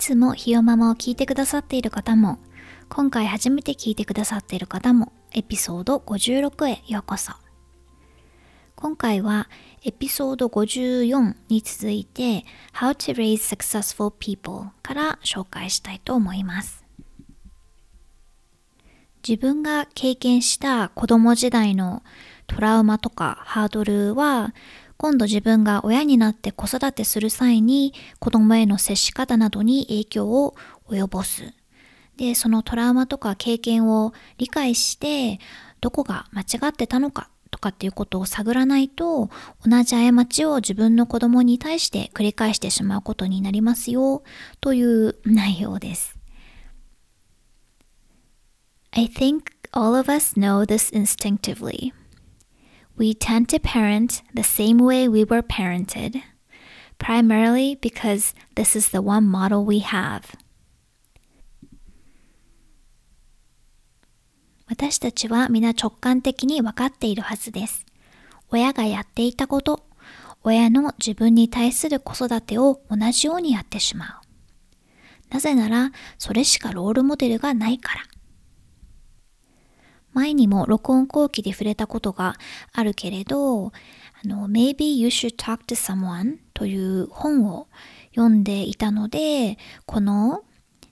[0.00, 2.38] つもひよママを聞いてくださっている方も
[2.88, 7.32] 今回初めて聞いてくださっている方もエピソード56へようこそ。
[8.74, 9.50] 今回は
[9.84, 16.82] エピソード54に続いて How to Raise Successful People から紹介したいと思います。
[19.28, 22.02] 自分が経験した子供時代の
[22.46, 24.54] トラウマとかハードルは
[25.00, 30.54] 今度自分が親になって子育てする際に子供への接し方などに影響を
[30.90, 31.54] 及ぼす
[32.18, 35.40] で、そのトラウマとか経験を理解して、
[35.80, 39.30] どこが間違ってたのかとかっていうことを探らないと、
[39.66, 44.22] 同じ過ちを自分の子供に対して繰り返してしまうことになりますよ、
[44.60, 46.18] という内容です。
[48.92, 51.94] I think all of us know this instinctively.
[53.00, 56.20] We tend to parent the same way we were parented,
[56.98, 60.24] primarily because this is the one model we have.
[64.68, 67.86] 私たちは皆直感的に分かっているはずです。
[68.50, 69.86] 親がやっていたこと、
[70.42, 74.20] 親の自分に対する子育てを同じようにやってしま
[75.30, 75.32] う。
[75.32, 78.02] なぜなら、それしかロールモデルがないから。
[80.12, 82.36] 前にも録音後期で触れたことが
[82.72, 83.72] あるけれど、あ
[84.24, 87.68] の、Maybe You Should Talk to Someone という本を
[88.14, 90.44] 読んでいたので、この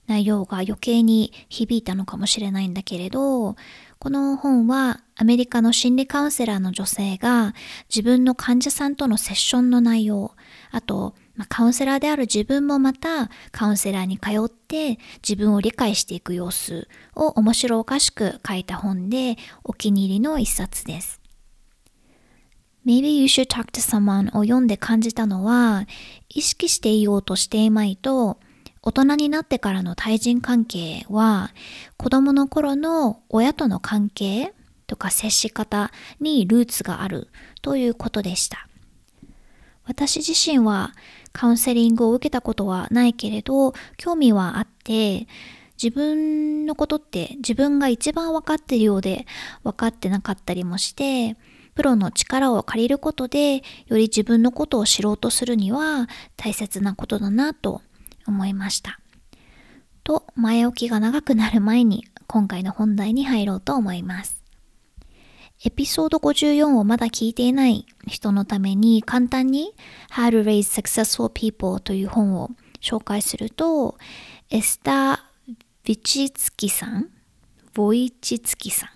[0.06, 3.56] 内容が余計に響いたのかもしれないんだけれど、
[3.98, 7.54] この本はアメリカの心理カウンセラーの女性が
[7.88, 10.32] 自分の患者さんとのセッションの内容、
[10.70, 21.20] あと、まあ、カウンセラーである自分もまたカウンセラーに通って自分を理解していく様子を面白おかしく書いた本でお気に入りの一冊です。
[22.84, 25.86] Maybe you should talk to someone を読んで感じたのは
[26.28, 28.40] 意識していようとしていまいと
[28.82, 31.52] 大人になってからの対人関係は
[31.96, 34.54] 子供の頃の親との関係
[34.88, 37.28] とか接し方にルーツがある
[37.62, 38.68] ということでした。
[39.88, 40.92] 私自身は
[41.32, 45.26] カウンセリングを受けたことはないけれど興味はあって
[45.82, 49.26] 自分のことって自分が一番分かってるようで
[49.62, 51.36] 分かってなかったりもして
[51.74, 57.82] プロの力を借りることでより自分のことを知ろうとするには大切なことだなと
[58.26, 58.98] 思いました。
[60.08, 64.37] と、前置きが長くなる前に今回の本題に入ろうと思います。
[65.64, 69.74] エピソード54をまだ聞いていない人のために簡単に
[70.12, 73.98] How to Raise Successful People という本を紹介すると、
[74.50, 75.18] エスター・
[75.84, 77.08] ヴィチツキさん、
[77.74, 78.86] ボイチツキさ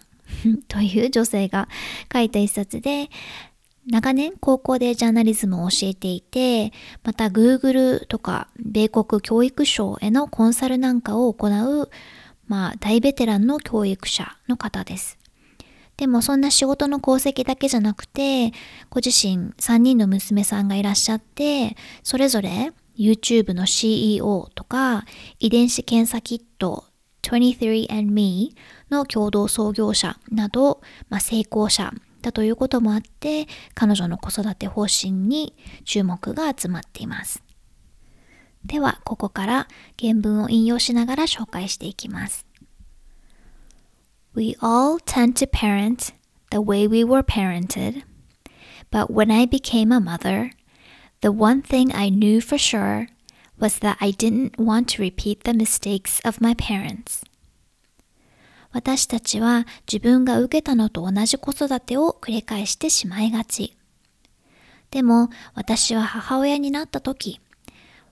[0.46, 1.68] ん という女性が
[2.12, 3.10] 書いた一冊で、
[3.86, 11.90] 長年高校でジャーナリズムを教えていて、また Google とか米国教育省へのコンサルなんかを行う、
[12.46, 15.21] まあ大ベテランの教育者の方です。
[15.96, 18.52] でもそんな仕事の功績だけじゃなくて、
[18.90, 25.04] ご自身3人の娘さんがいらっしゃって、それぞれ YouTube の CEO とか
[25.38, 26.84] 遺伝子検査キット
[27.22, 28.50] 23andMe
[28.90, 37.42] の共同創業者など、まあ、成功者だということもあって彼女の子育て方針に注目が集まっています。
[38.64, 39.68] ではここから
[40.00, 42.46] 原文を引用しながら紹介していきます。
[44.34, 46.12] We all tend to parent
[46.50, 48.02] the way we were parented
[48.90, 50.52] but when I became a mother
[51.20, 53.08] the one thing I knew for sure
[53.58, 57.22] was that I didn't want to repeat the mistakes of my parents.
[58.72, 63.76] 私たちは自分が受けたのと同じ子育てを繰り返してしまいがち。
[64.90, 67.40] でも私は母親になった時、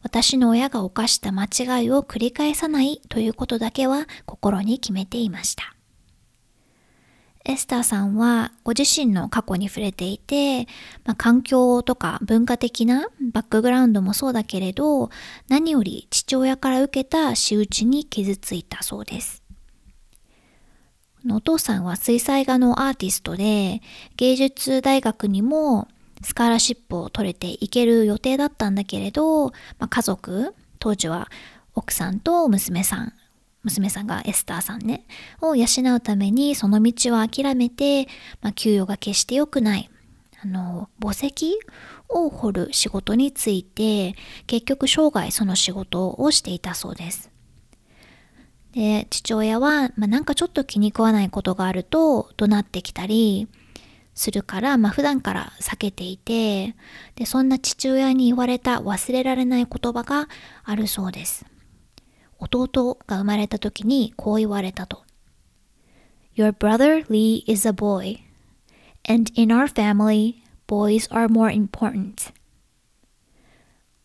[0.02, 5.74] 私の親が犯した間違いを繰り返さないということだけは心に決めていました。
[7.44, 10.66] エスターさんはご自身の過去に触れていて、
[11.04, 15.10] まあ、環境とか文化的なバックグラウンドもそうだけれど、
[15.48, 19.42] 何より父親から受けた仕打ちに傷ついたそうです。
[21.30, 23.82] お父さんは水彩画のアーティストで
[24.16, 25.86] 芸術大学にも
[26.22, 31.30] スカーラシップを取れていける予定だったんだけれど、まあ、家族、当時は
[31.74, 33.12] 奥さんと娘さん、
[33.62, 35.06] 娘さんがエスターさんね、
[35.40, 38.06] を養うためにその道を諦めて、
[38.40, 39.90] まあ、給与が決して良くない、
[40.42, 41.58] あの、墓石
[42.08, 44.14] を掘る仕事について、
[44.46, 47.30] 結局生涯その仕事をしていたそうです。
[48.72, 53.48] で、父親は、まあ、なんかちょっと気に食わないことがあると怒鳴ってきたり
[54.14, 56.74] するから、まあ、普段から避けていて、
[57.16, 60.28] で、そんな父親に言われた忘れられない言葉が
[60.64, 61.44] あるそうです。
[62.40, 65.04] 弟が生まれた時にこう言われたと。
[66.34, 68.18] Your brother Lee is a boy,
[69.08, 72.32] and in our family, boys are more important.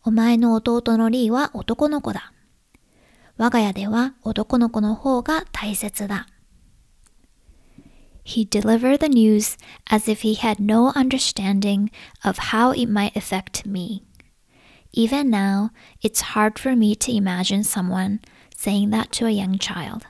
[0.04, 2.34] お前の弟のリーは男の子だ。
[3.38, 6.28] 我が家では男の子の方が大切だ。
[8.26, 11.92] He delivered the news as if he had no understanding
[12.24, 14.04] of how it might affect me.
[14.98, 15.72] Even now,
[16.02, 18.22] it's hard for me to imagine someone
[18.56, 20.04] saying that to a young child.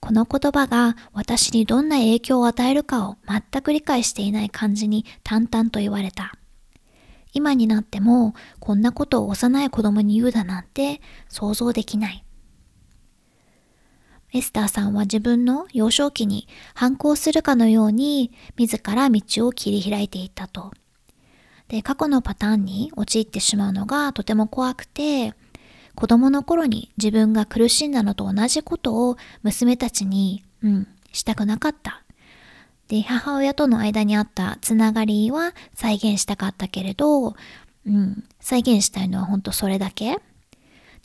[0.00, 6.34] この言葉が私にどんな影響を与えるかを全く理解していない感じに淡々と言われた。
[7.32, 11.00] 今になってもこんなことを幼い子供に言うだなんて
[11.30, 12.22] 想像できない。
[14.34, 20.70] エスターさんは自分の幼少期に反抗するかのように自ら道を切り開いていったと。
[21.74, 25.34] で、過去のパターンに陥ってしまうのがとても怖くて、
[25.96, 32.04] 子供の頃に自分が苦しんだのと同じことを娘たちに、うん、したくなかった。
[32.86, 37.34] で、母親との間にあったつながりは再現したかったけれど、
[37.86, 40.12] うん、再現したいのは本当それだけ。
[40.12, 40.20] で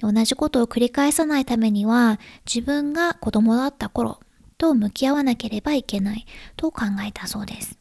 [0.03, 4.19] 同じことを繰り返さないためには自分が子供だった頃
[4.59, 6.27] と向き合わなければいけない
[6.57, 7.79] と考えたそうです。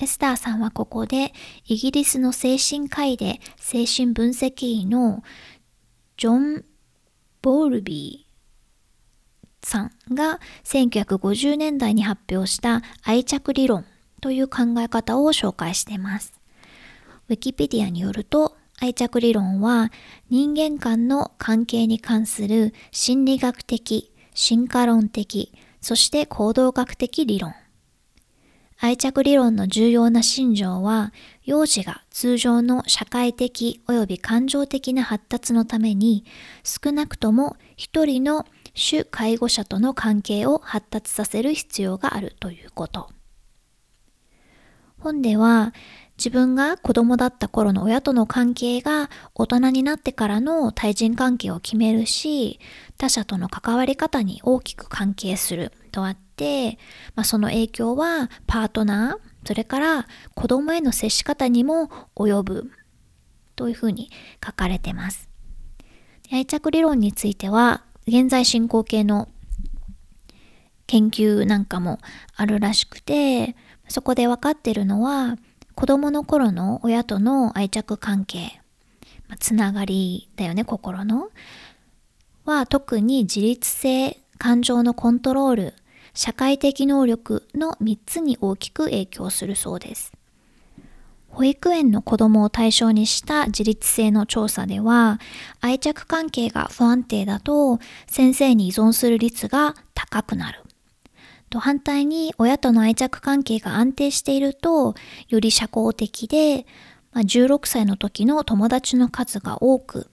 [0.00, 1.32] エスターさんはここで
[1.66, 5.24] イギリスの精神科医で精神分析医の
[6.16, 6.64] ジョン・
[7.42, 13.84] ボールビーさんが1950年代に発表した愛着理論
[14.20, 16.32] という考え方を紹介しています。
[17.28, 19.90] ウィキペディアによると愛着理論は
[20.30, 27.52] 人間間の関係に関する心理学的、進化論的、そして行動学的理論。
[28.80, 31.12] 愛着理論の重要な信条は、
[31.44, 36.24] 幼児が通常の社会的及び感情的な発達のために、
[36.62, 43.10] 少なくとも一人の主介護者との関係を発達させる必要があるということ。
[45.00, 45.74] 本では、
[46.16, 52.60] 自分が子供だった頃の親との関係が大人になってからの対人関係を決めるし、
[52.96, 56.27] 他者との関わり方に大きく関係するとあって、
[57.14, 62.70] まあ、その影響はパートナー、それから子供への接し方にも及ぶ
[63.56, 64.10] というふうに
[64.44, 65.28] 書かれてます。
[66.30, 69.28] 愛着理論については現在進行形の
[70.86, 71.98] 研究なんかも
[72.36, 73.56] あるらしくて、
[73.88, 75.36] そこで分かってるのは
[75.74, 78.60] 子供の頃の親との愛着関係、
[79.28, 81.30] まあ、つながりだよね、心の。
[82.44, 85.74] は特に自立性、感情のコントロール、
[86.18, 90.12] 社会的能力の3つに大きく影響するそうです。
[91.28, 95.20] 保育園の子供を対象にした自立性の調査では、
[95.60, 100.64] 愛着関係が不安定だと先生に依存する率が高くなる。
[101.50, 104.96] と反対に親との愛着関係が安定していると、
[105.28, 106.66] より社交的で、
[107.12, 110.10] ま、16歳の時の友達の数が多く、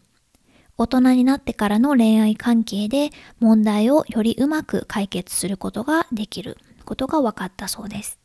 [0.78, 8.20] 大人になってからの恋愛関係で問題をよりうまく解決することができることが分かったそうです。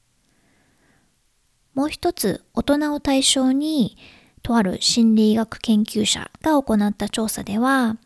[1.75, 3.97] もう一つ、大人を対象に、
[4.43, 7.97] とある心理学研究者が行った調査では、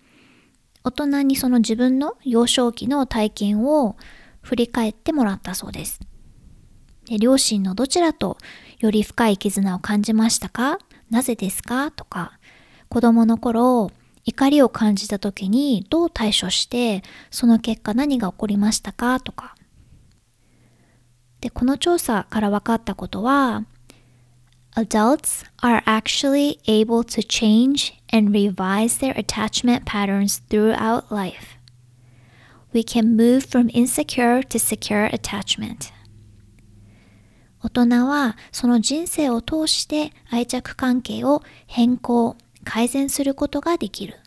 [0.83, 3.97] 大人にその自分の幼少期の体験を
[4.43, 6.01] 振り返ってもらったそうです。
[7.07, 8.37] で両親のどちらと
[8.81, 10.79] より深い絆を感じましたか？
[11.09, 11.91] なぜですか？
[11.91, 12.39] とか、
[12.91, 13.91] 子供の頃、
[14.25, 19.55] 怒りを感じた時にどう対処して、その結果何が起こりましたかとか。
[21.41, 23.65] で、この調査から分かったことは、
[24.77, 31.59] Adults are actually able to change and revise their attachment patterns throughout life.
[32.73, 35.93] We can move from insecure to secure attachment.
[37.63, 44.19] 大人はその人生を通して愛着関係を変更、改善することができる。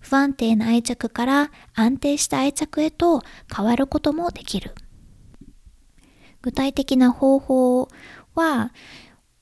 [0.00, 3.22] 不安定な愛着から安定した愛着へと
[3.54, 4.74] 変わることもできる。
[6.42, 7.88] 具体的な方法
[8.34, 8.72] は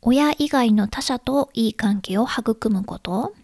[0.01, 3.35] 親以外の他者といい関係を育むこと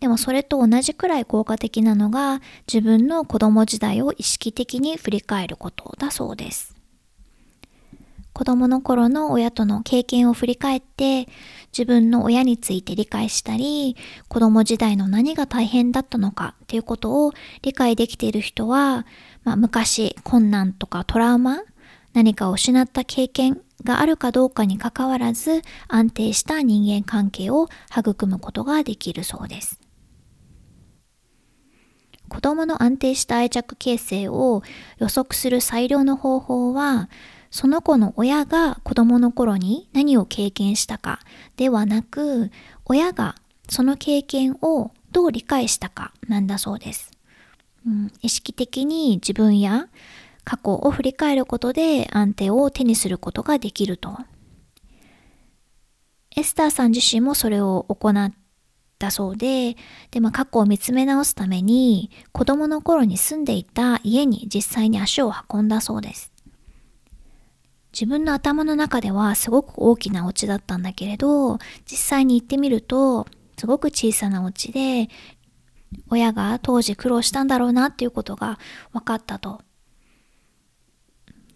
[0.00, 2.40] でもそれと同じくらい効果的なのが
[2.72, 6.77] 自分の子供時代を意識的に振り返ることだそうです。
[8.32, 11.28] 子供の頃の親との経験を振り返って
[11.72, 13.96] 自分の親について理解したり
[14.28, 17.32] 子供時代の何が大変だったのかっていうことを
[17.62, 19.06] 理解できている人は、
[19.44, 21.62] まあ、昔困難とかトラウマ
[22.12, 29.80] 何かを失った経験があるかどうかにかかわらず安定した人間関係を育むことができるそうです。
[32.28, 34.62] 子供の安定した愛着形成を
[34.98, 37.08] 予測する最良の方法は
[37.50, 41.20] その子の親が子供の頃に何を経験したか
[41.56, 42.50] ではなく
[42.84, 43.36] 親が
[43.68, 47.10] その経験をどう理解したかなんだそうです、
[47.86, 49.88] うん、意識的に自分や
[50.44, 54.18] 過去を振り返ることで安定を手にすることができると。
[56.36, 58.32] エスターさん自身もそれを行っ
[58.98, 59.76] たそうで
[60.10, 66.32] で、まあ、過去を見つめ直すために子供の頃に住んでいた家に実際に足を運んだそうです。
[67.98, 73.26] 自分の頭の中ではすごく大きなお家だったんだけれど、実際に行ってみると、
[73.56, 75.08] すごく小さなお家で、
[76.08, 78.60] 親が当時苦労したんだろうなっていうことが
[78.92, 79.62] 分かったと。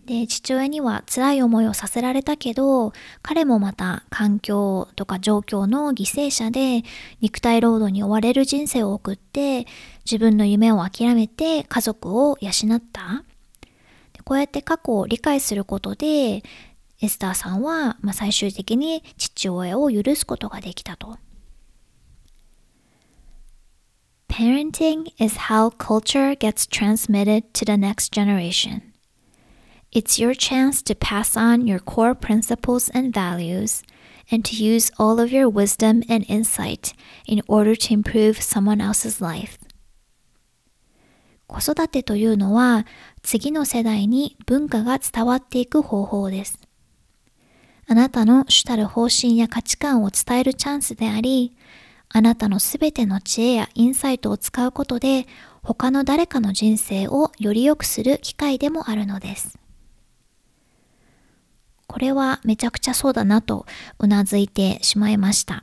[0.05, 6.83] で、父親には辛い思いをさせられたけど、彼もまた環境とか状況の犠牲者で
[7.21, 9.69] 肉体労働に追われる人生を送って、
[10.05, 13.23] 自分の夢を諦めて家族を養った。
[14.25, 16.43] こうやって過去を理解することで、
[17.01, 21.19] エスターさんは、まあ、最終的に父親を許すことができたと。
[24.29, 28.93] Parenting is how culture gets transmitted to the next generation.
[29.93, 33.83] It's your chance to pass on your core principles and values
[34.31, 36.95] and to use all of your wisdom and insight
[37.27, 39.59] in order to improve someone else's life.
[41.53, 42.87] 子育てというのは
[43.23, 46.59] 次の世代に文化が伝わっていく方法です。
[47.87, 51.55] あなたの主たる方針や価値観を伝えるチャンスであり、
[52.09, 55.27] あなたのすべての知恵やインサイトを使うことで
[55.63, 59.59] 他の誰かの人生をより良くする機会でもあるのです。
[61.87, 63.67] これはめちゃくちゃそうだなと
[63.99, 65.63] うなずいてしまいました。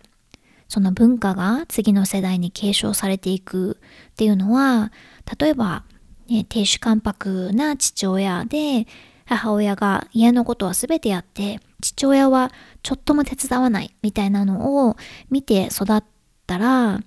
[0.69, 3.79] その文化が次の世代に継承されていく
[4.11, 4.91] っていうのは
[5.39, 5.83] 例えば、
[6.29, 8.87] ね、亭主関白な父親で
[9.25, 12.51] 母親が家のことは全てやって父親は
[12.83, 14.95] ちょっとも手伝わないみたいなのを
[15.29, 16.03] 見て育っ
[16.47, 16.99] たら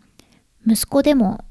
[0.67, 1.45] 息子でも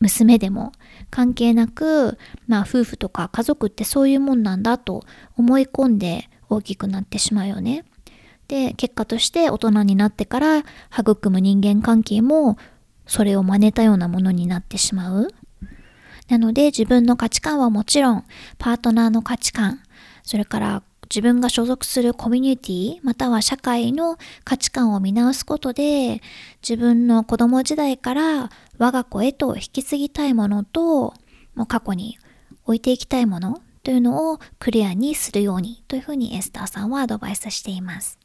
[0.00, 0.72] 娘でも
[1.10, 5.04] 関係なく、まあ、夫婦とか家族ってそういうもんなんだと
[5.36, 7.84] 思い込んで大きくなってしまうよね。
[8.48, 10.58] で結果として大人になってから
[10.96, 12.56] 育む人間関係も
[13.06, 15.28] それを真似たようなものになってしまう。
[16.28, 18.24] なので自分の価値観はもちろん、
[18.58, 19.80] パートナーの価値観、
[20.24, 26.20] それから自分が所属するコミュニティ、または社会の価値観を見直すことで、
[26.68, 31.14] 自分の子供時代から我が子へと引き継ぎたいものと、
[31.54, 32.18] もう過去に
[32.64, 38.15] 置いていきたいものというのをクリアにするようにというふうにエスターさんはアドバイスしています。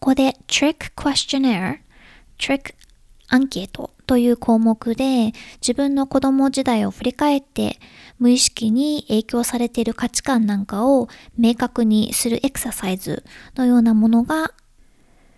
[0.00, 1.80] ここで Trick Questionnaire、
[2.38, 2.74] Trick
[3.28, 7.78] アンケートという項目で自分の子供時代を振り返って
[8.18, 13.24] 無意識に影響されている価値観なんかを明確にするエクササイズ
[13.56, 14.54] のようなものが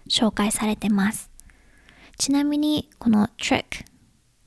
[0.09, 1.29] 紹介されてます。
[2.17, 3.65] ちなみにこの trick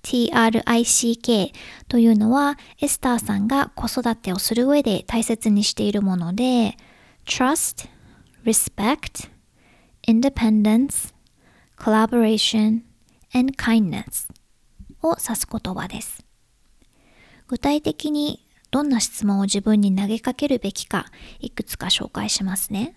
[0.02, 1.52] TRICK
[1.90, 6.78] というのはエスターさんが子育てをする上で大切にしているもので
[7.26, 7.90] trust,
[8.46, 9.35] respect,
[10.08, 11.14] independence,
[11.78, 12.82] collaboration,
[13.34, 14.30] and kindness
[15.02, 16.26] を指す言葉です。
[17.48, 21.06] 具体的にどんな質問を自分に投げかけるべきか
[21.40, 22.96] いくつか紹介しますね。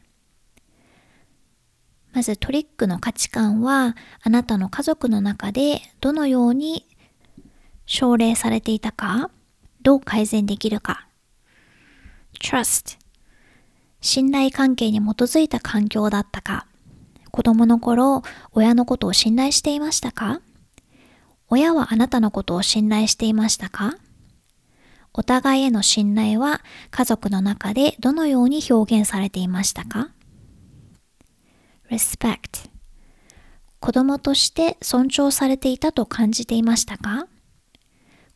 [2.12, 6.87] まずトリックの価値観はあなたの家族の中でどのように
[7.87, 9.31] 奨励されていたか
[9.83, 11.07] どう改善できるか
[12.41, 12.99] trust
[14.00, 16.67] 信頼関係に基づいた環境だったか
[17.30, 20.40] 子供の頃、親のことを信頼していましたか？
[21.49, 23.97] 親はあなたのことを信頼していましたか？
[25.14, 30.11] お互いへの信頼は家族の中でどのように表現されていましたか
[31.90, 32.68] ?respect
[33.80, 37.26] 子供として尊重されていたと感じていましたか？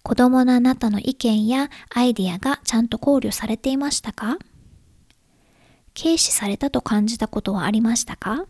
[0.02, 4.38] 子供のあなたの意見やアイディアがちゃんと考慮されていましたか？
[5.94, 8.46] 軽視されたと感じたことはありましたか？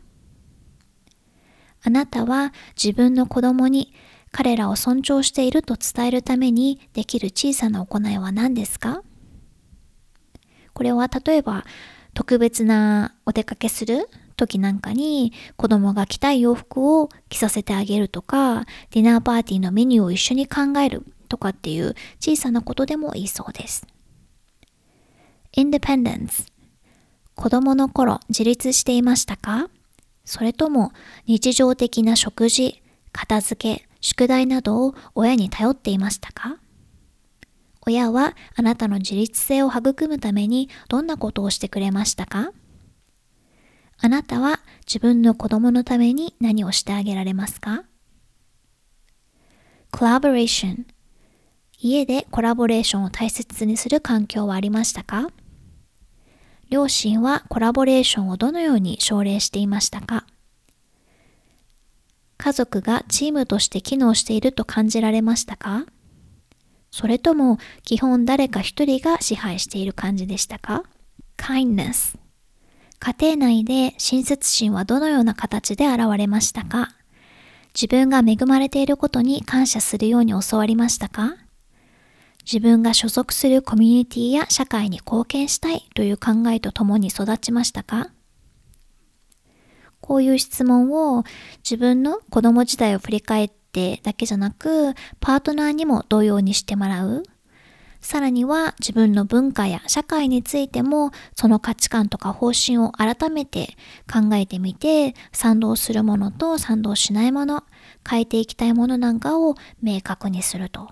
[1.82, 3.92] あなたは自分の子供に
[4.30, 9.02] 彼らを尊重していると伝えるためにできる小さな行いは何ですか？
[10.72, 11.64] これは例えば
[12.14, 23.86] 特別なお出かけする時なんかに子供が着たい洋服を着させてあげるとかディナーパーティーのメニューを一緒に考えるとかっていう小さなことでもいいそうです。
[25.54, 26.46] Independence
[27.34, 29.68] 子供の頃自立していましたか？
[30.24, 30.92] それとも
[31.26, 36.58] 日常的な食事、片付け、宿題などを親に頼っていましたか？
[37.84, 42.52] 親はあなたの自立性を育むためにどんなことをしてくれましたか？
[43.98, 47.84] あなたは自分の子供のために何をしてあげられますか
[49.92, 50.84] ?collaboration
[51.78, 55.28] 家でコラボレーションを大切にする環境はありましたか？
[56.72, 60.24] 両親はコラボレーションをどのように奨励していましたか？
[62.38, 65.84] 家族がチームとして機能していると感じられましたか？
[66.90, 70.84] それとも基本誰か一人が支配している感じでしたか
[71.36, 72.16] ?kindness
[73.00, 76.88] 家庭内で親切心はどのような形で現れましたか？
[77.74, 81.36] 自分が恵まれていることに感謝するように教わりましたか？
[82.44, 88.10] 自分が所属するコミュニティや社会に貢献したいという考えとともに育ちましたか？
[90.00, 91.22] こういう質問を
[91.58, 97.22] 自分の子供時代を振り返ってだけじゃなく、パートナーにも同様にしてもらう。
[98.00, 103.76] さらには自分の文化や社会についてもその価値観とか方針を改めて
[104.12, 107.62] 考えてみて賛同するものと賛同しないもの
[108.04, 110.88] 変えていきたいものなんかを明確にすると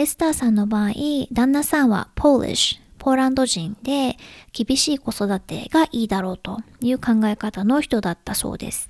[0.00, 0.92] エスターさんの場合、
[1.30, 4.16] 旦那さんはポーリッシュ、ポーランド人で
[4.50, 8.88] 厳しい子育てがいいだろうという考え方の人だったそうです。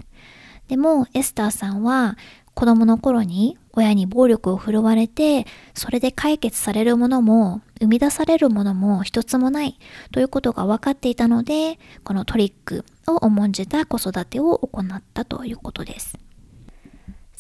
[0.69, 2.17] でもエスターさんは
[2.55, 9.81] 子供の頃に親に暴力を振るわれてそれで解決されるものも生み出されるものも一つもない
[10.13, 16.30] ということが分かっていたのでこのトリックを重んじた子育てを行ったということです。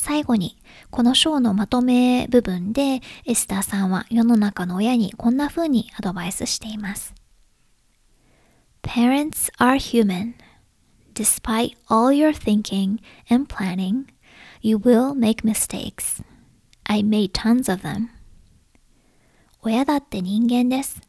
[0.02, 0.56] 最後に、
[0.90, 7.12] この章のまとめ部分で、エスターさんは世の中の親にこんな風にアドバイスしています。
[8.82, 10.32] Parents are human.
[11.12, 12.98] Despite all your thinking
[13.30, 14.06] and planning,
[14.62, 16.24] you will make mistakes.
[16.84, 18.06] I made tons of them.
[19.60, 21.02] 親だって人間です。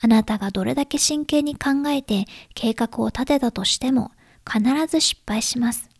[0.00, 4.12] あなたがどれだけ真剣に考えて計画を立てたとしても
[4.48, 5.91] 必ず失敗します。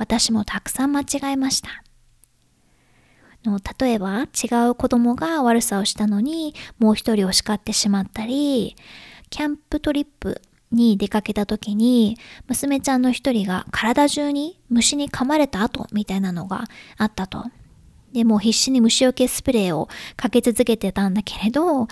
[0.00, 1.84] 私もたくさん間違えました。
[3.44, 8.76] の例えば違う子供が悪さをしたのにもう一人を叱ってしまったり
[9.30, 16.64] キャンプトリップに出かけた時に娘ちゃんの一人が体中に虫に噛まれた後みたいなのが
[16.96, 17.44] あったと。
[18.12, 21.86] でも必死に虫除けスプレーをかけ続けてたんだけれど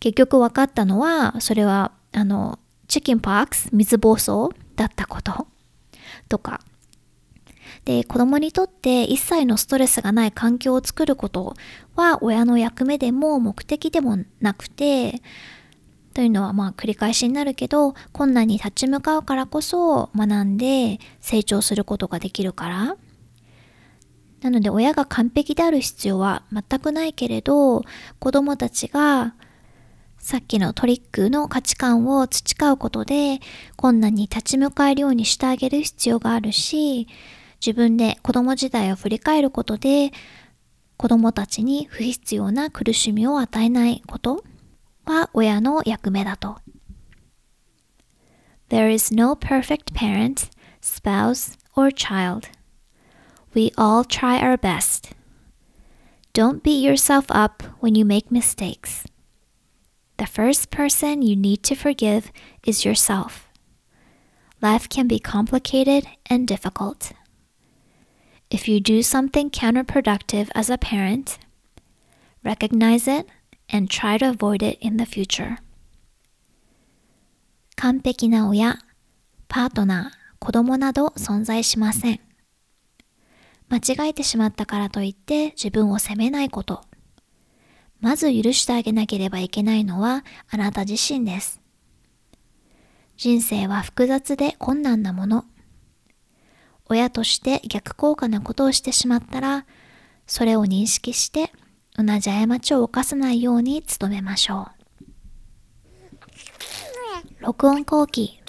[0.00, 5.46] 結局分かったのはそれはあのチキンパークス水暴走だったこと
[6.28, 6.60] とか
[7.86, 11.54] で、子供にとって一切のストレスがない環境を作ること
[11.94, 15.22] は親の役目でも目的でもなくて、
[16.12, 22.96] というのはまあ繰り返しになるけど、困難に立ち向かうからこそ学んで成長することができるから。
[24.40, 27.84] なので親が完璧である必要は全くないけれど、
[28.18, 29.34] 子供たちが
[30.18, 33.38] さっきのトリックの価値観を培うことで
[33.76, 37.06] 困難に立ち向かえるようにしてあげる必要があるし、
[37.60, 40.12] 自分で子供時代を振り返ることで
[40.96, 44.44] 子供たちに不必要な苦しみを与えないこと
[45.04, 46.58] は親の役目だと。
[48.68, 52.48] There is no perfect parent, spouse, or child.
[53.54, 55.14] We all try our best.
[56.32, 59.04] Don't beat yourself up when you make mistakes.
[60.18, 62.32] The first person you need to forgive
[62.66, 63.48] is yourself.
[64.60, 67.12] Life can be complicated and difficult.
[68.48, 71.38] If you do something counterproductive as a parent,
[72.44, 73.26] recognize it
[73.68, 75.58] and try to avoid it in the future.
[77.76, 78.78] 完璧な親、
[79.48, 82.20] パートナー、子供など存在しません。
[83.68, 86.82] 間違えてしまったからといって自分を責めないこと。
[88.00, 91.60] まず許してあげなければいけないのはあなた自身です。
[93.16, 95.44] 人生は複雑で困難なもの。
[96.88, 99.66] 親として逆効果なことをしてしまったら、
[100.26, 101.52] それを認識して
[101.96, 104.76] 同じ過ちを犯さないように努めましょう。
[107.40, 108.40] 録音後期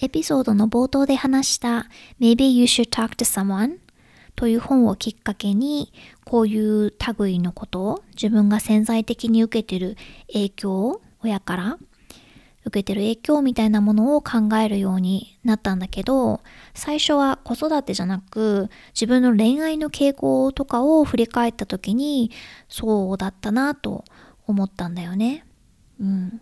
[0.00, 1.86] エピソードの冒頭で話した
[2.20, 3.78] Maybe you should talk to someone
[4.36, 5.92] という本をきっかけに
[6.24, 9.96] こういう類のことを自分が潜在的に受けてる
[10.32, 11.78] 影響を親から
[12.64, 16.40] 受けてる影響みたいなものを考えるようになったんだけど
[16.72, 22.30] 最初は子育てじゃなく自分の恋愛の傾向とかを振り返った時に
[22.68, 24.04] そうだったなと
[24.46, 25.44] 思ったんだよね。
[26.00, 26.40] うん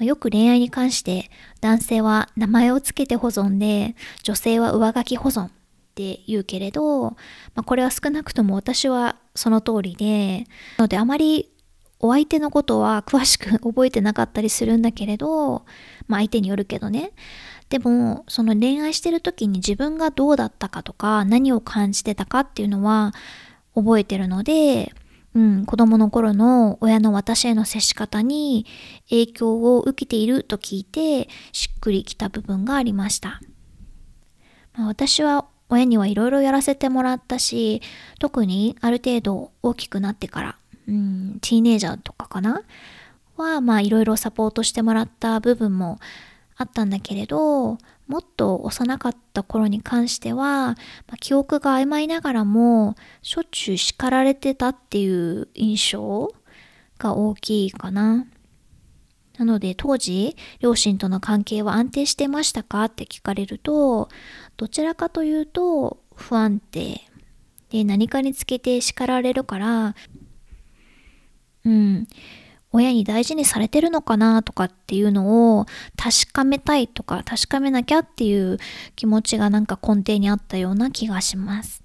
[0.00, 5.50] よく恋愛に関して男性は名前を付けて保存で女性は上書き保存っ
[5.94, 7.16] て言うけれど、ま
[7.56, 10.46] あ、これは少なくとも私はその通りで
[10.78, 11.51] なのであまり
[12.02, 15.64] お相手のことは詳しく覚えてなかったりするんだけれど、
[16.08, 17.12] まあ相手によるけどね。
[17.68, 23.14] でも、その恋愛してる時に自分がどうだったかとか、何を感じてたかっていうのは
[23.74, 24.92] 覚えてるので、
[25.34, 28.66] うん、子供の頃の親の私への接し方に
[29.08, 33.40] 影響を受けていると聞いて、しっくりきた部分がありました。
[34.74, 37.80] まあ、私は親にはいろいろやらせてもらったし、
[38.18, 42.62] 特にある程度大きくなってからうん、ティーネイジャーとかかな？
[43.36, 45.98] は、まあいろいろサポートしてもらった部分も
[46.56, 50.76] あったんだけれど、もっと幼かった頃に関しては、ま
[51.12, 56.34] あ、記憶が曖昧ながらも、しょっちゅう叱られてたっていう印象
[56.98, 58.26] が大きいかな。
[59.38, 62.84] なので当時、両親との関係は安定してましたか？
[62.84, 64.10] って聞かれると、
[64.58, 67.00] どちらかというと不安定。
[67.70, 69.94] で、何かにつけて叱られるから、
[71.64, 72.06] うん、
[72.72, 78.58] 親に大事にされてるのかなとかっていうのを確かめたいとか確かめなきゃっていう
[78.96, 81.82] 気持ちがなんか根底にあったような気がします。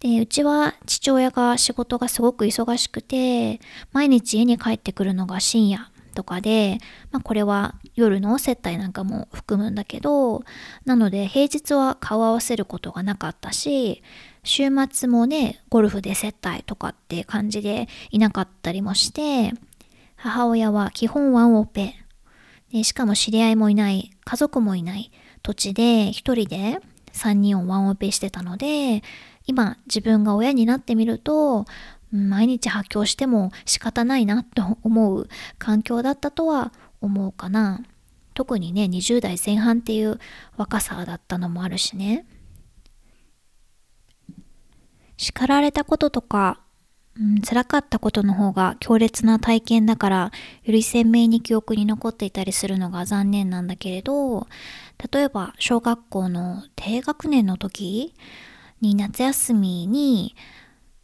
[0.00, 3.60] で、うちは父親が仕事がすごく忙しくて、
[3.92, 6.78] 毎日家に帰ってくるのが深夜とかで、
[7.12, 10.42] まあこれは夜の接待なんかも含むんだけど、
[10.84, 14.02] なので平日は顔合わせることがなかったし、
[14.42, 19.52] 週末もね、ゴルフで接待とかって感じでいなかったりもして、
[20.16, 21.94] 母親は基本ワンオペ。
[22.72, 25.12] でしかも知り合いもいない、家族もいない
[25.44, 26.80] 土地で一人で
[27.12, 29.04] 3人をワンオペしてたので、
[29.46, 31.64] 今自分が親になってみると、
[32.10, 37.82] 毎日発狂しても仕方ないなと思う環境だったとは思うかな。
[38.34, 40.18] 特にね、20代前半っていう
[40.56, 42.24] 若さだったのもあるしね。
[45.16, 46.60] 叱られたこととか、
[47.18, 54.46] うん、辛かったことの方が強烈な体験だから、より鮮明に記憶に残っていたりするのが残念なんだけれど、
[55.12, 58.14] 例えば小学校の低学年の時
[58.80, 60.36] に夏休みに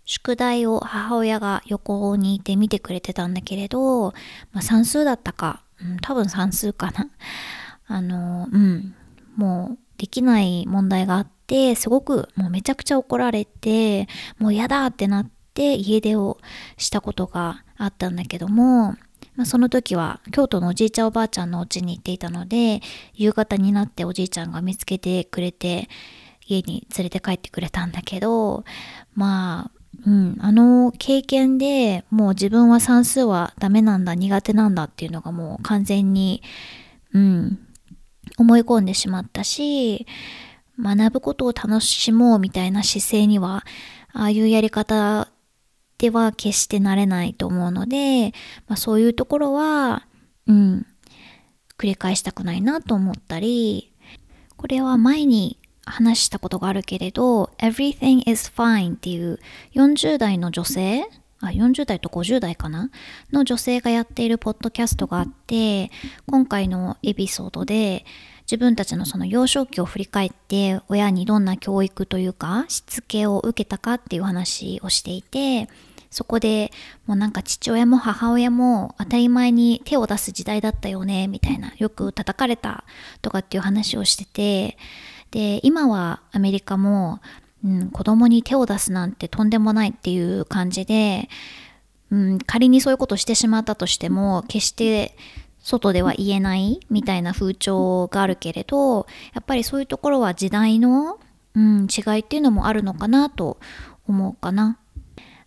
[0.05, 4.13] 宿題を母親が横にいて見てくれてたんだけれど、
[4.53, 7.09] まあ、算数だったか、うん、多分算数かな。
[7.87, 8.95] あの、うん、
[9.37, 16.39] もうできない問題があって、すごくもうめちゃくちゃ怒られて、もう嫌だってなって家出を
[16.77, 18.97] したことがあったんだけども、
[19.37, 22.81] まあ、その時は京都のおじいちゃんおばあちゃんのお家に行っていたので、
[23.15, 25.89] 夕方になっておじいちゃんが見つけてくれて、
[26.47, 28.65] 家に連れて帰ってくれたんだけど、
[29.15, 29.74] まあ、
[30.07, 36.43] うん、あの経験でもう自分は算数はダメなんだ、苦手なんだっていうのがもう完全に、
[37.13, 37.59] うん、
[38.39, 40.07] 思い込んでしまったし、
[40.79, 43.65] 学ぶことを楽しもうみたいな姿勢には、
[44.13, 45.29] ああいうやり方
[45.99, 48.33] では決してなれないと思うので、
[48.67, 50.07] まあ、そういうところは、
[50.47, 50.87] うん、
[51.79, 53.93] 繰り返したくないなと思ったり、
[54.57, 59.39] これは前に話したことがあるけれど、Everything is fine っていう
[59.75, 61.05] 40代の女性
[61.41, 62.91] あ40代と50代かな？
[63.33, 65.91] の女性がやっているポッドキャストがあって
[66.27, 68.05] 今回のエピソードで
[68.43, 75.69] 自分たちのその幼少期を振り返って親にどんな教育というかしつけを受けたかっていう話をしていて
[76.11, 76.71] そこで
[77.07, 82.85] もうなんか父親も母親も当たり前に手を出す時代だったよねみたいなよく叩かれた
[83.21, 84.79] とかっていう話をしてて
[85.35, 87.21] で今はアメリカも
[87.65, 91.29] うん、子供に手を出すなんてとんでもないっていう感じで、
[92.11, 95.17] うん、仮にそういうことしてしまったとしても決して
[95.61, 101.19] 外では言えないみたいな風潮があるけれどやっぱりそういうところは時代の、
[101.55, 103.59] うん、違いっていうのもあるのかなと
[104.07, 104.79] 思うかな。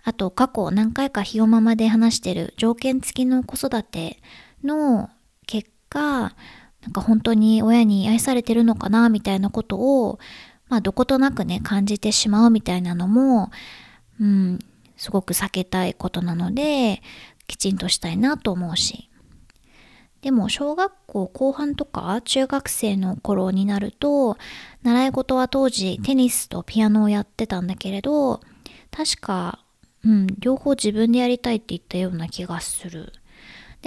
[0.03, 4.21] あと過去何回かひよままで話してる条件付きの子育て
[4.63, 5.09] の
[5.45, 6.33] 結果
[6.81, 10.19] なんか本当に親に愛されてるのかなみたいなことを
[10.69, 13.51] まあ、どことなくね、感じてしまうみたいなのも、
[14.19, 14.59] うん、
[14.97, 17.01] すごく避けたいことなので、
[17.47, 19.09] きちんとしたいなと思うし。
[20.21, 24.35] でも小学校後半とか中学生の頃になると
[24.81, 28.41] 習い事は当時テニスとピアノをやってたんだけれど
[28.89, 29.59] 確か、
[30.03, 33.13] うん、両方自分でやりたいって言ったような気がする。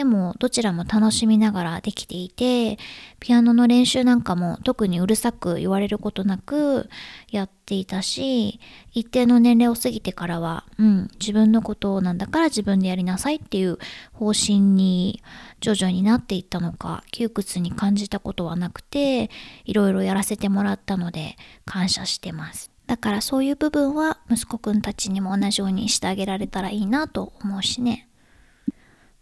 [0.01, 2.79] でもどちらも楽しみながらできていて
[3.19, 6.89] ピアノの練習なんかも特にうるさく言われることなく
[7.31, 8.61] やっていたし
[8.93, 13.77] 一定の年齢を過ぎてからは、うん、自分のことなんだから自分でやりなさいっていう
[14.15, 15.23] 方針に
[15.61, 19.29] 徐々になっていったのか窮屈に感じたことはなくて
[19.67, 21.37] いろいろやらせてもらったので
[21.67, 22.71] 感謝してます。
[22.87, 28.07] だからそういう部分は息子くんたちにも同じようにしてあげられたらいいなと思うしね。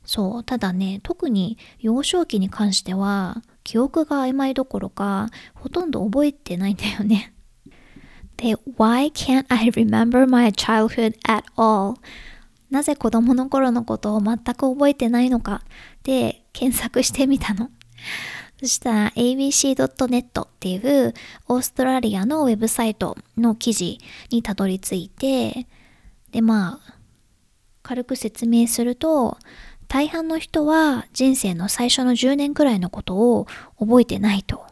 [0.08, 7.34] そう、ただね、特に幼少期に関しては、記憶が曖昧どころか、ほとんど覚えてないんだよね。
[8.38, 11.96] で、Why can't I remember my childhood at all?
[12.70, 15.62] なぜ子供の頃のことを全く覚えてないのか
[16.04, 17.70] で検索してみたの。
[18.60, 21.12] そしたら abc.net っていう
[21.48, 23.98] オーストラリアのウェブサイトの記事
[24.30, 25.66] にたどり着いて、
[26.32, 26.94] でまあ、
[27.82, 29.36] 軽く説明すると、
[29.88, 33.46] 大半の人は人生の最初の10年くらいのことを
[33.78, 34.66] 覚えてないと。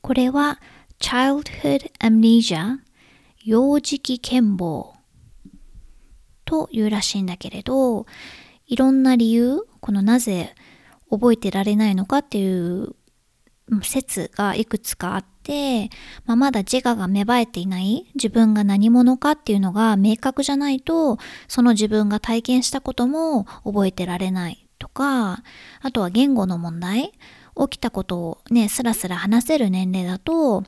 [0.00, 0.58] これは
[0.98, 2.78] childhood amnesia
[3.44, 4.92] 幼児期健忘
[6.44, 8.06] というらしいんだけれど
[8.66, 10.54] いろんな理由このなぜ
[11.10, 12.94] 覚えてられないのかっていう
[13.82, 15.90] 説がいくつかあって、
[16.26, 25.42] まあ、まだ自我が芽生えていない自分が何者かっていうのが明確じゃないとその自分が体験したことも覚えてられないとか
[25.80, 27.12] あとは言語の問題
[27.68, 30.66] 起きたことをねスラスラ話せる年齢だと、ま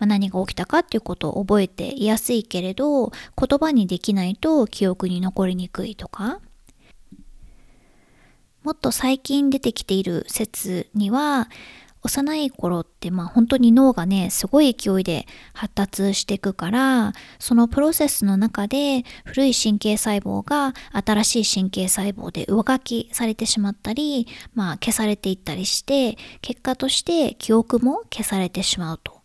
[0.00, 3.14] あ、何が起きたかっていうことを覚えていやすいけれど言
[3.58, 6.40] 葉にできないと記憶に残りにくいとか。
[8.64, 11.50] もっと最近出てきている説には
[12.04, 29.24] 幼い頃ってまあ本当に脳がねすごい勢いで発達していくからそのプロセスの中で古い神経細胞が新しい神経細胞で上書きされてしまったりまあ消されていったりして結果として記憶も消されてしまうと。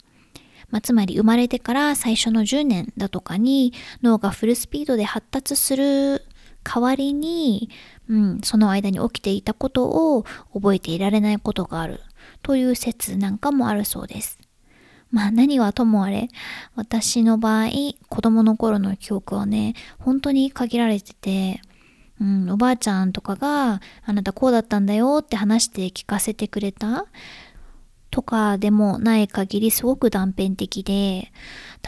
[0.72, 6.24] まあ、つまり生まれてから最初の10年だとかに脳がフルスピードで発達する
[6.64, 7.72] 代わりに、
[8.08, 12.02] うん、その間に起きていたことを覚えていられないことがある
[12.42, 14.40] という説なんかもあるそうです。
[15.12, 16.28] まあ何はともあれ、
[16.76, 17.70] 私の場合、
[18.10, 21.62] 子供の頃の記憶はね、本当に限られてて、
[22.22, 27.08] うん、おばあちゃんとかが、あなたこうだったんだよって話して聞かせてくれた
[28.12, 31.32] とかでもない限りすごく断片的で、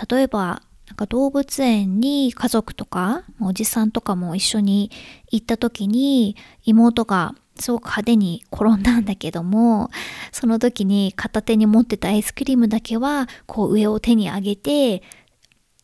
[0.09, 4.91] 例えば、なんか動物園に家族とか、おじさんとかも一緒に
[5.31, 6.35] 行った時に
[6.65, 9.89] 妹がすごく派手に転んだんだけども
[10.32, 15.04] その時に片手に持ってたアイスクリームだけはこう上を手に上げて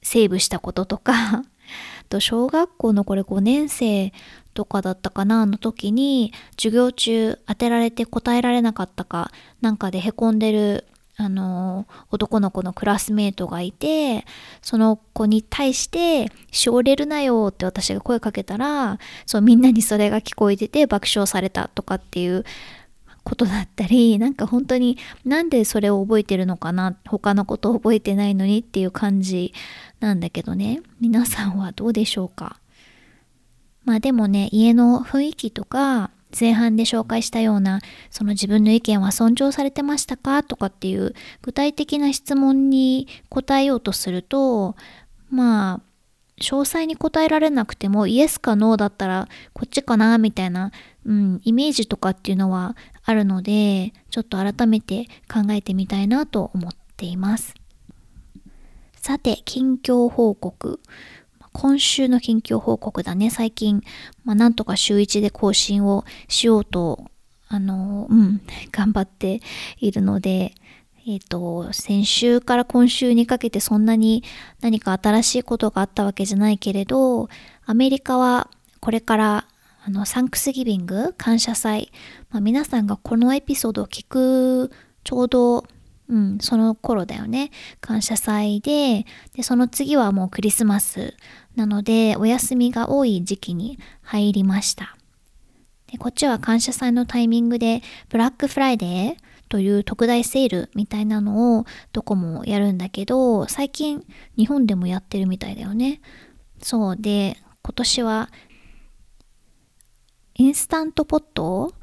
[0.01, 1.43] セーブしたこととか
[2.09, 4.13] と小学校のこれ5年生
[4.53, 10.87] とかだったかなの時に授業中当てられて答えられなかったかなんかでへこんでる
[11.19, 14.23] あの男の子のクラスメートがいて
[14.61, 22.45] その子に対して「しおれるなよ」って私が声かけたらそうみんなにそれが聞こえてて爆笑されたとかっていう
[23.23, 29.53] ことだったりなんか本当になんでそれを覚えてるのかな他のことを覚えてないのにっていう感じ
[29.99, 30.81] なんだけどね。
[31.01, 32.59] 皆さんはどうでしょうか？
[33.85, 40.43] まあでもね家の雰囲気とか前半で紹介したようなその自分の意見は尊重されてましたか？
[40.43, 44.75] とかっていう具体的な質問に答えようとすると
[45.29, 45.81] まあ
[46.39, 50.17] 詳細に答えられなくてもイエスかノーだったらこっちかな？
[50.19, 50.71] みたいな、
[51.05, 57.55] うん、イメージとかっていうのはあるのでちょっと改めて考えてみたいなと思っています。
[58.93, 60.79] さて近況報告。
[61.59, 63.31] 今週の近況報告だね。
[63.31, 63.81] 最近、
[64.23, 67.05] まあ、なんとか週1で更新をしようと、
[67.47, 68.41] あの、うん、
[68.71, 69.41] 頑張って
[69.79, 70.53] いるので、
[71.07, 74.23] えっ、ー、と、先週から今週にかけてそんなに
[74.61, 77.27] 何か新しいことがあったわけじゃないけれど、
[77.65, 79.47] アメリカはこれから
[79.83, 81.91] あのサンクスギビング感謝祭、
[82.29, 84.71] まあ、皆さんがこのエピソードを聞く
[85.03, 85.65] ちょうど
[86.09, 87.51] うん、その頃だよね。
[87.81, 91.15] 感謝祭で、で、その次はもうクリスマス
[91.55, 94.97] なので、お休みが多い時期に入りました。
[95.91, 99.15] で、こっちは感謝祭のタイミングで、ブラックフライデー
[99.49, 104.05] という特大セールみたいなのをどこもやるんだけど、最近
[104.37, 106.01] 日本でもやってるみたいだよね。
[106.61, 108.29] そうで、今年は
[110.35, 111.73] インスタントポット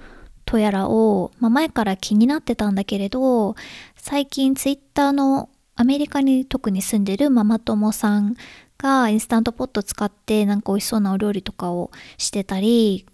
[0.45, 3.55] とやらを、まあ、前から気になってたんだけれど
[3.97, 8.37] 最近ツイッターのアメリカに特に住んでるママ友さん
[8.79, 13.07] がインスタントポット使ってなんか美味しそうなお料理とかをしてたり、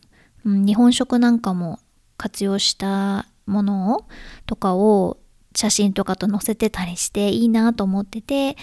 [0.45, 1.79] うん、日本食なんかも
[2.17, 4.05] 活用したものを
[4.47, 5.19] とかを
[5.55, 8.57] 写真とかと載せてたりしていいなと思ってて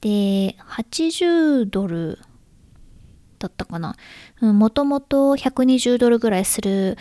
[0.00, 2.18] で80ドル
[3.38, 3.96] だったかな。
[4.40, 6.96] もともと120ドルぐらいする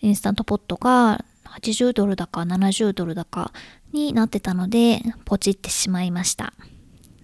[0.00, 3.52] インスタントポットが80ドルだか70ドルだか
[3.92, 6.52] になってたのでポチってしまいました。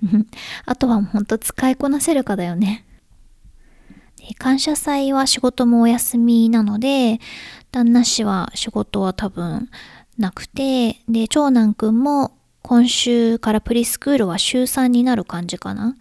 [0.66, 2.84] あとはほんと使いこなせるかだよね。
[4.38, 7.20] 感謝祭は仕事もお休みなので
[7.70, 9.68] 旦那氏は仕事は多分
[10.16, 12.32] なくてで長男くんも
[12.62, 15.96] 今週からプリスクールは週3になる感じかな。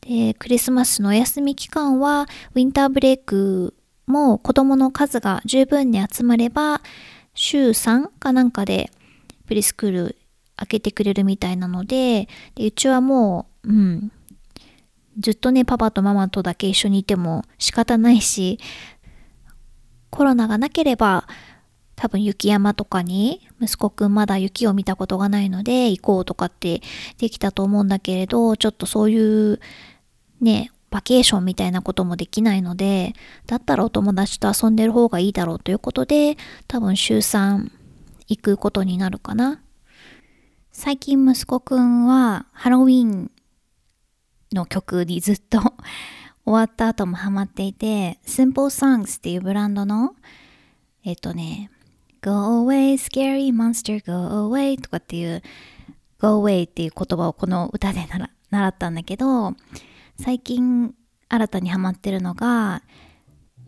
[0.00, 3.74] でクリスマスのお休み期間はウィンターブレイク
[4.08, 6.80] もう子供の数が十分に集まれば
[7.34, 8.90] 週3かなんかで
[9.46, 10.16] プリスクール
[10.56, 14.12] 開けてくれるみたいなのででうちはもううん
[15.18, 18.58] ずっとねパパとママとだけ一緒にいても仕方ないし
[20.10, 21.26] コロナがなければ
[21.94, 26.80] 多分雪山とかに息子くんまだ雪を見たことがないので行こうとかって
[27.18, 29.60] できたと思うんだけれどちょっとそういう
[30.40, 33.14] ねバケーションみたいなこともできないので
[33.46, 37.70] だったらお友達と遊んでる方がいいだろうということで多分週3
[38.28, 39.62] 行くことになるかな。
[40.70, 43.32] 最近息子くんはハロウィン
[44.52, 45.58] の曲にずっと
[46.44, 50.14] 終わった後もハマっていて Simple Songs っていうブランドの
[51.04, 51.70] えっとね
[52.22, 55.42] Go away scary monster go away とかっていう
[56.20, 58.06] Go away っていう言葉をこの歌で
[58.50, 59.54] 習ったんだけど
[60.20, 60.94] 最近
[61.28, 62.82] 新たにハマってるのが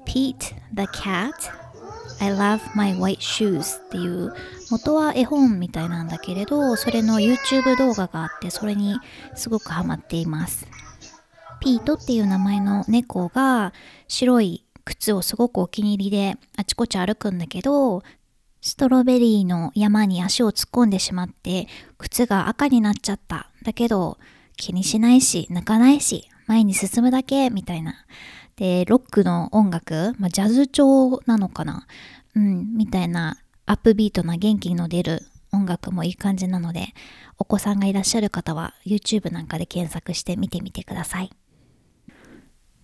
[0.04, 0.36] Pete
[0.74, 1.32] the Cat
[2.20, 4.34] I love my white shoes っていう
[4.70, 8.96] 元は絵本みたいなんだけれどそれの YouTube 動画があってそれに
[9.36, 10.66] すごくハマっています。
[11.60, 13.72] ピートっていう名前の猫が
[14.08, 18.02] 白い靴をすごくお気に入りであちこち歩くんだけど
[18.60, 23.50] ストロベリーの山に足を突っ込んでしまって靴が赤になっちゃった。
[23.62, 24.18] だけど
[24.56, 27.94] 気にしないし泣かないし前に進むだけみたいな。
[28.56, 31.86] で、ロックの音楽、まあ、ジャズ調なのかな？
[32.34, 36.88] うん、みたいなアップビートな元気の出る音楽もいい感じなので、
[37.38, 41.30] お子さんがいらっしゃる方は YouTube なんかで検索して見てみてください。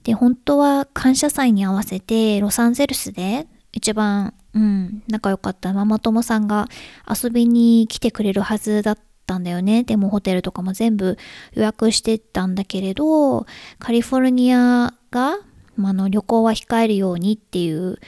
[0.04, 6.68] で、本当は感謝祭に合わせてロサンゼルスで一番、うん、仲良かったママ友さんが
[7.10, 9.84] 遊びに来てくれるはずだったんだよね。
[9.84, 11.18] でもホテルとかも全部
[11.52, 13.46] 予約してたんだけれど、
[13.78, 15.38] カリフォルニアが、
[15.76, 17.98] まあの旅行は控えるようにっていう、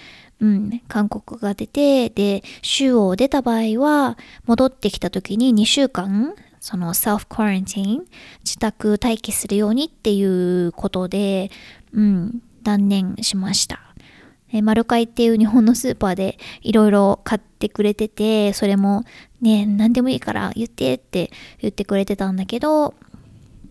[0.40, 8.04] うん、勧告が出て、で、州を出た場合は、戻ってきた時に2週間、そのセルフクワランティン、
[8.44, 11.50] 自宅待機するようにっていうことで、
[11.92, 13.88] うん、断念しました。
[14.52, 19.04] えマルカイっていう日本のスーパーでいろいろ買ってくれてて、それも
[19.40, 21.30] ね、何でもいいから言ってって
[21.61, 22.94] 言ってくれてたんだけど、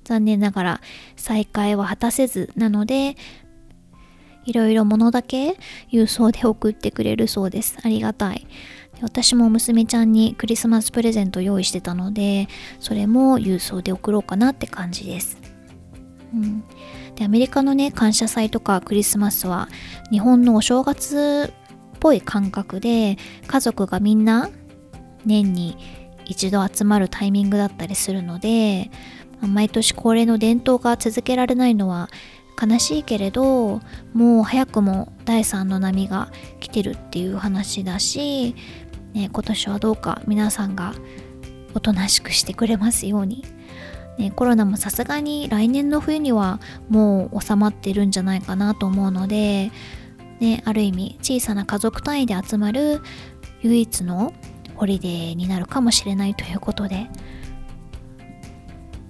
[0.03, 0.81] 残念ながら
[1.15, 3.17] 再開は果たせずなので、
[4.45, 5.57] いろいろ物だけ
[5.91, 7.77] 郵送で送ってくれるそうです。
[7.83, 8.47] ありがたい。
[9.01, 12.47] 私も娘ちゃんにクリスマスプレゼント用意してたので、
[12.79, 15.37] それも郵送で送ろうかなって感じです。
[16.33, 16.63] うん、
[17.17, 19.67] でアメリカのね感謝祭とかクリスマスは
[20.11, 24.49] 日本のお正月っぽい感覚で家族がみんな
[25.25, 25.77] 年に
[26.25, 28.91] 一度集まるタイミングだったりするので
[29.41, 32.09] 毎年恒例の伝統が続けられないのは
[32.61, 33.81] 悲しいけれど
[34.13, 38.55] もう早くも第3の波が来てるっていう話だし、
[39.13, 40.93] ね、今年はどうか皆さんが
[41.73, 43.43] おとなしくしてくれますように。
[44.17, 49.71] ね、コロナもさすがに来年の冬にはもう収まってるんじゃないかなと思うので、
[50.39, 53.01] ね、ある意味小さな家族単位で集まる
[53.61, 54.33] 唯一の
[54.75, 57.09] ホリデーになるかもしれないということで。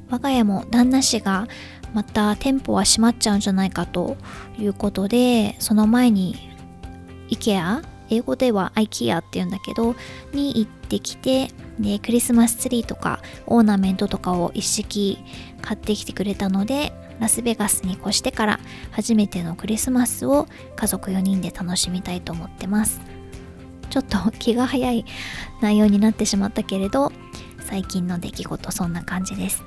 [0.09, 1.47] 我が家も旦那氏が
[1.93, 4.17] また店舗は閉まっちゃうんじゃないかと
[4.57, 6.35] いうことでその前に
[7.29, 9.95] IKEA 英語では IKEA って言うんだけど
[10.33, 11.49] に行ってきて
[11.79, 15.19] でクリスマスツリーとかオーナメントとかを一式
[15.61, 18.59] 買ってきてくれたのでラスベガスに越してから
[18.91, 23.01] 初めてのクリスマスを家族4人で楽しみたいと思ってます。
[23.89, 25.05] ちょっと気が早い
[25.61, 27.11] 内容になってしまったけれど
[27.61, 29.63] 最近の出来事そんな感じです。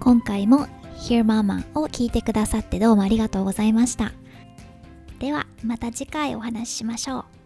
[0.00, 0.66] 今回も
[0.98, 4.12] Hear Mama を聞いてくださってどうもありがとうございました。
[5.22, 7.41] ではまた次回お話ししましょう。